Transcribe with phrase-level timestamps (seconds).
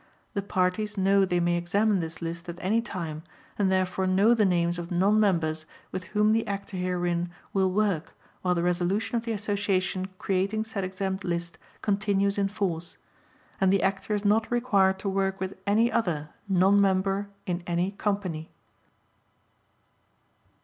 [0.33, 3.21] The parties know they may examine this list at any time
[3.59, 8.15] and therefore know the names of non members with whom the actor herein will work
[8.41, 12.97] while the resolution of the Association creating said exempt list continues in force;
[13.61, 17.91] and the actor is not required to work with any other non member in any
[17.91, 18.49] company.